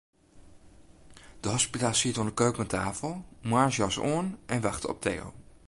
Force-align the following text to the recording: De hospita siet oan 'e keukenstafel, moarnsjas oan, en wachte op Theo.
De 1.43 1.49
hospita 1.49 1.89
siet 1.99 2.17
oan 2.17 2.29
'e 2.31 2.37
keukenstafel, 2.43 3.13
moarnsjas 3.49 3.95
oan, 4.13 4.27
en 4.53 4.61
wachte 4.65 4.87
op 4.93 4.99
Theo. 5.05 5.27